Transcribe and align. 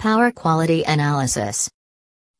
Power 0.00 0.30
quality 0.30 0.82
analysis. 0.84 1.68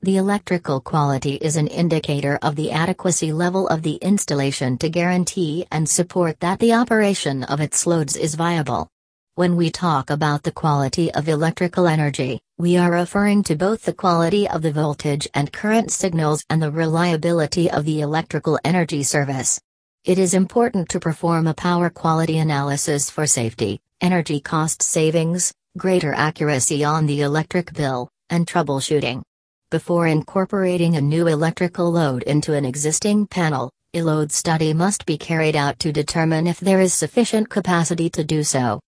The 0.01 0.17
electrical 0.17 0.81
quality 0.81 1.35
is 1.35 1.57
an 1.57 1.67
indicator 1.67 2.39
of 2.41 2.57
the 2.57 2.73
adequacy 2.73 3.35
level 3.35 3.69
of 3.69 3.83
the 3.83 3.97
installation 3.97 4.79
to 4.79 4.89
guarantee 4.89 5.67
and 5.71 5.87
support 5.87 6.41
that 6.41 6.59
the 6.59 6.73
operation 6.73 7.45
of 7.45 7.61
its 7.61 7.87
loads 7.87 8.17
is 8.17 8.35
viable. 8.35 8.89
When 9.35 9.57
we 9.57 9.71
talk 9.71 10.09
about 10.09 10.43
the 10.43 10.53
quality 10.53 11.13
of 11.13 11.29
electrical 11.29 11.87
energy, 11.87 12.41
we 12.57 12.79
are 12.79 12.91
referring 12.91 13.43
to 13.43 13.57
both 13.57 13.83
the 13.83 13.93
quality 13.93 14.49
of 14.49 14.63
the 14.63 14.73
voltage 14.73 15.29
and 15.35 15.53
current 15.53 15.91
signals 15.91 16.43
and 16.49 16.63
the 16.63 16.71
reliability 16.71 17.71
of 17.71 17.85
the 17.85 18.01
electrical 18.01 18.59
energy 18.65 19.03
service. 19.03 19.61
It 20.07 20.19
is 20.19 20.33
important 20.33 20.89
to 20.89 20.99
perform 20.99 21.47
a 21.47 21.53
power 21.53 21.91
quality 21.91 22.39
analysis 22.39 23.11
for 23.11 23.27
safety, 23.27 23.83
energy 24.01 24.41
cost 24.41 24.81
savings, 24.81 25.53
greater 25.79 26.13
accuracy 26.13 26.83
on 26.83 27.07
the 27.07 27.21
electric 27.21 27.73
bill, 27.73 28.09
and 28.29 28.47
troubleshooting. 28.47 29.23
Before 29.71 30.09
incorporating 30.09 30.97
a 30.97 31.01
new 31.01 31.29
electrical 31.29 31.93
load 31.93 32.25
into 32.25 32.55
an 32.55 32.65
existing 32.65 33.29
panel, 33.29 33.71
a 33.95 34.03
load 34.03 34.33
study 34.33 34.73
must 34.73 35.07
be 35.07 35.17
carried 35.17 35.55
out 35.55 35.79
to 35.79 35.93
determine 35.93 36.49
if 36.49 36.59
there 36.59 36.81
is 36.81 36.93
sufficient 36.93 37.49
capacity 37.49 38.11
to 38.11 38.25
do 38.25 38.43
so. 38.43 38.81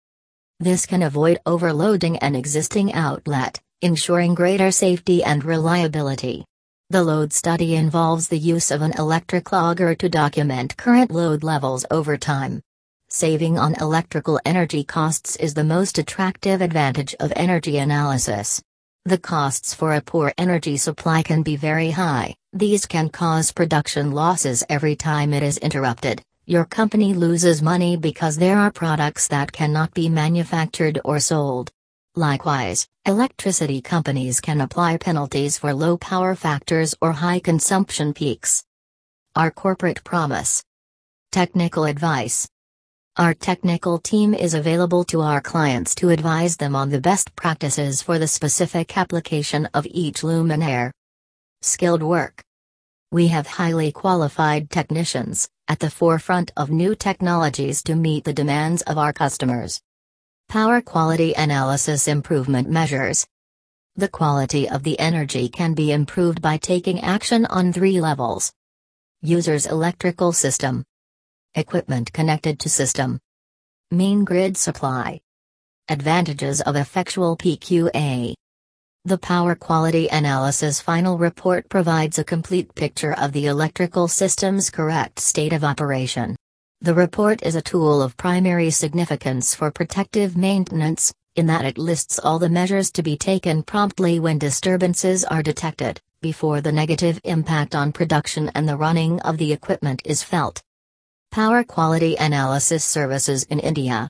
This 0.58 0.86
can 0.86 1.02
avoid 1.02 1.38
overloading 1.45 2.16
an 2.19 2.34
existing 2.34 2.94
outlet, 2.94 3.60
ensuring 3.83 4.34
greater 4.34 4.70
safety 4.70 5.22
and 5.22 5.44
reliability. 5.44 6.47
The 6.88 7.02
load 7.02 7.33
study 7.33 7.77
involves 7.77 8.28
the 8.28 8.38
use 8.38 8.70
of 8.70 8.80
an 8.80 8.92
electric 8.98 9.52
logger 9.52 9.94
to 9.94 10.08
document 10.08 10.77
current 10.78 11.10
load 11.10 11.44
levels 11.44 11.84
over 11.91 12.16
time. 12.16 12.62
Saving 13.12 13.59
on 13.59 13.74
electrical 13.80 14.38
energy 14.45 14.84
costs 14.84 15.34
is 15.34 15.52
the 15.52 15.64
most 15.64 15.98
attractive 15.98 16.60
advantage 16.60 17.12
of 17.19 17.33
energy 17.34 17.78
analysis. 17.78 18.62
The 19.05 19.19
costs 19.19 19.74
for 19.74 19.95
a 19.95 20.00
poor 20.00 20.33
energy 20.38 20.77
supply 20.77 21.24
can 21.24 21.42
be 21.42 21.56
very 21.56 21.91
high, 21.91 22.36
these 22.52 22.86
can 22.86 23.08
cause 23.08 23.50
production 23.50 24.12
losses 24.12 24.62
every 24.69 24.94
time 24.94 25.33
it 25.33 25.42
is 25.42 25.58
interrupted. 25.58 26.22
Your 26.47 26.64
company 26.64 27.12
loses 27.12 27.61
money 27.61 27.97
because 27.97 28.36
there 28.36 28.56
are 28.56 28.70
products 28.70 29.27
that 29.27 29.50
cannot 29.50 29.92
be 29.92 30.08
manufactured 30.08 31.00
or 31.05 31.19
sold. 31.19 31.72
Likewise, 32.14 32.86
electricity 33.06 33.83
companies 33.83 34.38
can 34.38 34.61
apply 34.61 34.98
penalties 34.98 35.58
for 35.58 35.75
low 35.75 35.97
power 35.97 36.36
factors 36.36 36.94
or 37.00 37.11
high 37.11 37.41
consumption 37.41 38.14
peaks. 38.14 38.62
Our 39.34 39.50
corporate 39.50 40.05
promise. 40.05 40.62
Technical 41.33 41.86
advice. 41.86 42.48
Our 43.16 43.34
technical 43.34 43.98
team 43.98 44.34
is 44.34 44.55
available 44.55 45.03
to 45.06 45.20
our 45.20 45.41
clients 45.41 45.97
to 45.97 46.11
advise 46.11 46.56
them 46.56 46.77
on 46.77 46.91
the 46.91 47.00
best 47.00 47.34
practices 47.34 48.00
for 48.00 48.20
the 48.20 48.28
specific 48.28 48.97
application 48.97 49.66
of 49.75 49.84
each 49.91 50.20
luminaire. 50.20 50.92
Skilled 51.61 52.05
work. 52.05 52.41
We 53.11 53.27
have 53.27 53.48
highly 53.48 53.91
qualified 53.91 54.70
technicians, 54.70 55.48
at 55.66 55.81
the 55.81 55.91
forefront 55.91 56.53
of 56.56 56.70
new 56.70 56.94
technologies 56.94 57.83
to 57.83 57.97
meet 57.97 58.22
the 58.22 58.33
demands 58.33 58.83
of 58.83 58.97
our 58.97 59.12
customers. 59.12 59.83
Power 60.48 60.81
quality 60.81 61.34
analysis 61.34 62.06
improvement 62.06 62.70
measures. 62.70 63.27
The 63.97 64.08
quality 64.08 64.69
of 64.69 64.84
the 64.84 64.98
energy 65.00 65.48
can 65.48 65.75
be 65.75 65.91
improved 65.91 66.41
by 66.41 66.58
taking 66.58 67.00
action 67.00 67.44
on 67.47 67.72
three 67.72 68.00
levels. 68.00 68.53
User's 69.20 69.66
electrical 69.66 70.33
system, 70.33 70.84
Equipment 71.56 72.12
connected 72.12 72.61
to 72.61 72.69
system. 72.69 73.19
Main 73.91 74.25
grid 74.25 74.56
supply. 74.56 75.20
Advantages 75.89 76.61
of 76.61 76.77
effectual 76.77 77.37
PQA. 77.37 78.34
The 79.05 79.19
Power 79.19 79.56
Quality 79.56 80.06
Analysis 80.06 80.81
final 80.81 81.19
report 81.19 81.69
provides 81.69 82.21
a 82.21 82.25
complete 82.25 82.73
picture 82.77 83.15
of 83.15 83.33
the 83.33 83.47
electrical 83.47 84.06
system's 84.06 84.71
correct 84.71 85.19
state 85.19 85.53
of 85.53 85.65
operation. 85.65 86.37
The 86.83 86.94
report 86.94 87.43
is 87.43 87.56
a 87.56 87.62
tool 87.62 88.00
of 88.00 88.16
primary 88.16 88.71
significance 88.71 89.53
for 89.53 89.72
protective 89.72 90.37
maintenance, 90.37 91.12
in 91.34 91.47
that 91.47 91.65
it 91.65 91.78
lists 91.78 92.21
all 92.21 92.39
the 92.39 92.49
measures 92.49 92.93
to 92.93 93.03
be 93.03 93.16
taken 93.16 93.65
promptly 93.65 94.21
when 94.21 94.39
disturbances 94.39 95.25
are 95.25 95.43
detected, 95.43 96.00
before 96.22 96.60
the 96.60 96.71
negative 96.71 97.21
impact 97.25 97.75
on 97.75 97.91
production 97.91 98.53
and 98.55 98.69
the 98.69 98.77
running 98.77 99.21
of 99.22 99.37
the 99.37 99.53
equipment 99.53 100.00
is 100.05 100.22
felt. 100.22 100.62
Power 101.30 101.62
Quality 101.62 102.16
Analysis 102.16 102.84
Services 102.84 103.44
in 103.44 103.60
India. 103.60 104.08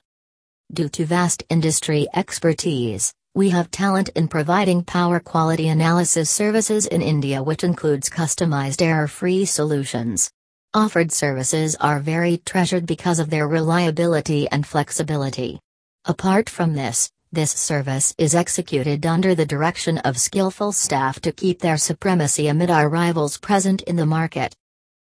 Due 0.73 0.89
to 0.89 1.05
vast 1.05 1.43
industry 1.49 2.07
expertise, 2.15 3.13
we 3.35 3.51
have 3.51 3.69
talent 3.69 4.09
in 4.15 4.27
providing 4.27 4.83
power 4.83 5.19
quality 5.19 5.67
analysis 5.67 6.31
services 6.31 6.87
in 6.87 7.03
India, 7.03 7.43
which 7.43 7.63
includes 7.63 8.09
customized 8.09 8.81
error 8.81 9.07
free 9.07 9.45
solutions. 9.45 10.31
Offered 10.73 11.11
services 11.11 11.75
are 11.75 11.99
very 11.99 12.37
treasured 12.37 12.87
because 12.87 13.19
of 13.19 13.29
their 13.29 13.47
reliability 13.47 14.49
and 14.49 14.65
flexibility. 14.65 15.59
Apart 16.05 16.49
from 16.49 16.73
this, 16.73 17.11
this 17.31 17.51
service 17.51 18.15
is 18.17 18.33
executed 18.33 19.05
under 19.05 19.35
the 19.35 19.45
direction 19.45 19.99
of 19.99 20.17
skillful 20.17 20.71
staff 20.71 21.19
to 21.19 21.31
keep 21.31 21.59
their 21.59 21.77
supremacy 21.77 22.47
amid 22.47 22.71
our 22.71 22.89
rivals 22.89 23.37
present 23.37 23.83
in 23.83 23.95
the 23.95 24.07
market. 24.07 24.55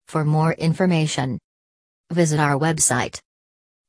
For 0.09 0.25
more 0.25 0.51
information, 0.51 1.39
Visit 2.13 2.39
our 2.39 2.57
website 2.57 3.19